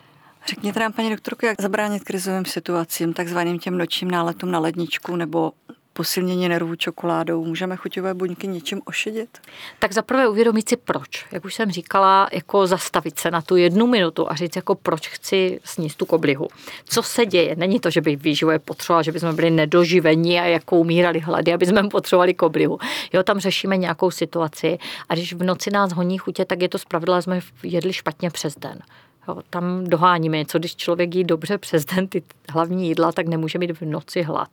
[0.47, 5.51] Řekněte nám, paní doktorko, jak zabránit krizovým situacím, takzvaným těm nočním náletům na ledničku nebo
[5.97, 7.45] posilnění nervů čokoládou.
[7.45, 9.37] Můžeme chuťové buňky něčím ošidit?
[9.79, 11.25] Tak zaprvé uvědomit si proč.
[11.31, 15.07] Jak už jsem říkala, jako zastavit se na tu jednu minutu a říct, jako proč
[15.07, 16.47] chci sníst tu koblihu.
[16.85, 17.55] Co se děje?
[17.55, 21.65] Není to, že by výživové potřebovala, že bychom byli nedoživení a jako umírali hlady, aby
[21.65, 22.79] jsme potřebovali koblihu.
[23.13, 24.77] Jo, tam řešíme nějakou situaci
[25.09, 28.55] a když v noci nás honí chutě, tak je to zpravidla, jsme jedli špatně přes
[28.55, 28.79] den.
[29.27, 33.59] Jo, tam doháníme něco, když člověk jí dobře přes den ty hlavní jídla, tak nemůže
[33.59, 34.49] mít v noci hlad.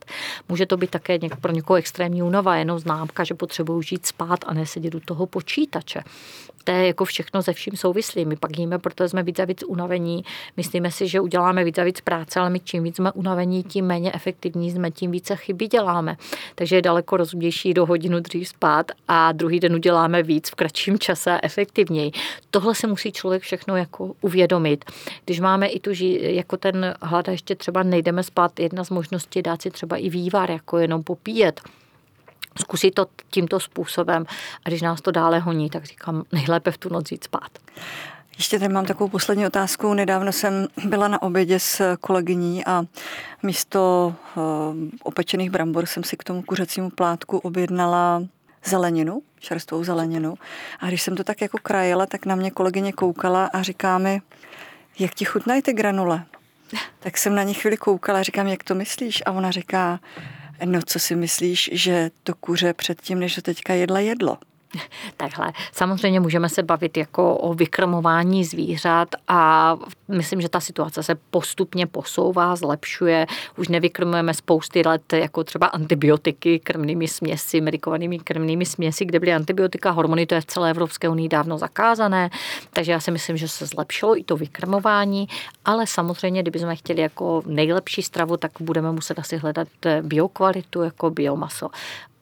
[0.49, 4.55] Může to být také pro někoho extrémní únava, jenom známka, že potřebují žít spát a
[4.55, 6.05] nesedět u toho počítače
[6.65, 8.25] to je jako všechno ze vším souvislí.
[8.25, 10.25] My pak jíme, protože jsme víc a víc unavení.
[10.57, 13.85] Myslíme si, že uděláme víc a víc práce, ale my čím víc jsme unavení, tím
[13.85, 16.17] méně efektivní jsme, tím více chyby děláme.
[16.55, 20.99] Takže je daleko rozumnější do hodinu dřív spát a druhý den uděláme víc v kratším
[20.99, 22.11] čase a efektivněji.
[22.51, 24.64] Tohle se musí člověk všechno jako uvědomit.
[25.25, 25.91] Když máme i tu,
[26.21, 30.11] jako ten hlad ještě třeba nejdeme spát, jedna z možností je dát si třeba i
[30.11, 31.61] vývar, jako jenom popíjet
[32.59, 34.25] zkusit to tímto způsobem
[34.65, 37.51] a když nás to dále honí, tak říkám, nejlépe v tu noc jít spát.
[38.37, 39.95] Ještě tady mám takovou poslední otázku.
[39.95, 42.85] Nedávno jsem byla na obědě s kolegyní a
[43.43, 44.43] místo uh,
[45.03, 48.23] opečených brambor jsem si k tomu kuřecímu plátku objednala
[48.65, 50.35] zeleninu, čerstvou zeleninu.
[50.81, 54.23] A když jsem to tak jako krajela, tak na mě kolegyně koukala a říká mi,
[54.99, 56.25] jak ti chutnají ty granule?
[57.01, 59.23] Tak jsem na ně chvíli koukala říkám, jak to myslíš?
[59.27, 60.01] A ona říká,
[60.65, 64.39] No co si myslíš, že to kuře předtím, než to teďka jedla jedlo?
[65.17, 65.53] Takhle.
[65.73, 69.77] Samozřejmě můžeme se bavit jako o vykrmování zvířat a
[70.09, 73.27] myslím, že ta situace se postupně posouvá, zlepšuje.
[73.57, 79.91] Už nevykrmujeme spousty let jako třeba antibiotiky, krmnými směsi, medikovanými krmnými směsi, kde byly antibiotika,
[79.91, 82.31] hormony, to je v celé Evropské unii dávno zakázané.
[82.73, 85.29] Takže já si myslím, že se zlepšilo i to vykrmování,
[85.65, 89.69] ale samozřejmě, kdybychom chtěli jako nejlepší stravu, tak budeme muset asi hledat
[90.03, 91.71] biokvalitu jako biomaso.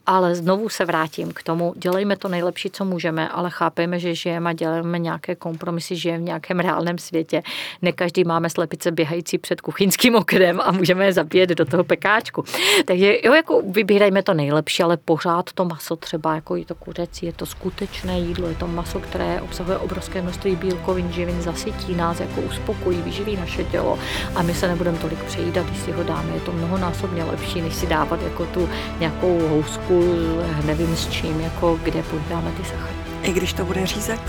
[0.07, 4.51] Ale znovu se vrátím k tomu, dělejme to nejlepší, co můžeme, ale chápejme, že žijeme
[4.51, 7.43] a děláme nějaké kompromisy, žijeme v nějakém reálném světě.
[7.83, 12.45] Ne každý máme slepice běhající před kuchyňským oknem a můžeme je zabíjet do toho pekáčku.
[12.85, 17.27] Takže jo, jako vybírejme to nejlepší, ale pořád to maso třeba, jako je to kuřecí,
[17.27, 22.21] je to skutečné jídlo, je to maso, které obsahuje obrovské množství bílkovin, živin, zasytí nás,
[22.21, 23.99] jako uspokojí, vyživí naše tělo
[24.35, 26.35] a my se nebudeme tolik přejídat, když si ho dáme.
[26.35, 28.69] Je to mnohonásobně lepší, než si dávat jako tu
[29.01, 32.95] nějakou housku trošku nevím s čím, jako kde podáme ty sachary.
[33.23, 34.21] I když to bude řízek?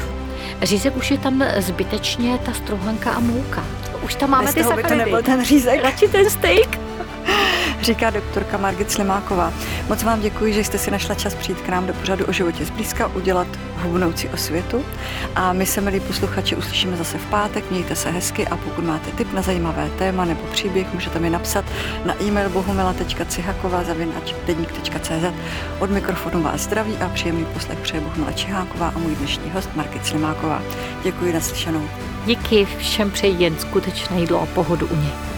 [0.61, 3.63] Řízek už je tam zbytečně ta strouhanka a mouka.
[4.05, 4.83] Už tam máme Bez ty sacharidy.
[4.83, 5.83] by to nebyl ten řízek.
[5.83, 6.79] Radši ten steak
[7.83, 9.53] říká doktorka Margit Slimáková.
[9.89, 12.65] Moc vám děkuji, že jste si našla čas přijít k nám do pořadu o životě
[12.65, 13.47] zblízka, udělat
[13.77, 14.85] hubnoucí osvětu.
[15.35, 17.71] A my se, milí posluchači, uslyšíme zase v pátek.
[17.71, 21.65] Mějte se hezky a pokud máte tip na zajímavé téma nebo příběh, můžete mi napsat
[22.05, 23.83] na e-mail bohumila.cihaková
[25.79, 30.05] Od mikrofonu vás zdraví a příjemný poslech přeje Bohumila Čiháková a můj dnešní host Margit
[30.05, 30.61] Slimáková.
[31.03, 31.89] Děkuji naslyšenou.
[32.25, 35.32] Díky všem přeji jen skutečné jídlo a pohodu u něj.